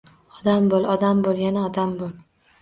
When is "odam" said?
0.37-0.69, 0.93-1.21, 1.67-1.95